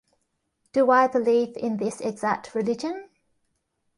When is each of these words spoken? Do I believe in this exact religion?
Do 0.73 0.89
I 0.89 1.05
believe 1.05 1.55
in 1.55 1.77
this 1.77 2.01
exact 2.01 2.55
religion? 2.55 3.07